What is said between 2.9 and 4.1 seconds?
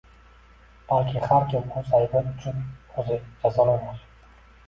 o'zi jazolanar.